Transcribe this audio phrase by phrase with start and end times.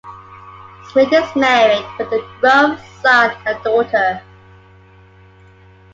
[0.91, 4.19] Smith is married with a grown son and daughter.